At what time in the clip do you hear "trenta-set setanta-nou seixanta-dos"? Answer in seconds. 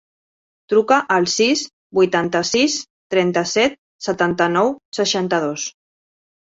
3.15-5.73